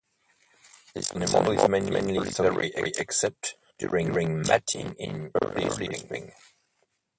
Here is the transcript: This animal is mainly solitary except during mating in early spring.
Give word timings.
This 0.95 1.11
animal 1.11 1.51
is 1.51 1.69
mainly 1.69 2.31
solitary 2.31 2.71
except 2.75 3.53
during 3.77 4.11
mating 4.43 4.95
in 4.97 5.29
early 5.43 5.87
spring. 5.95 6.31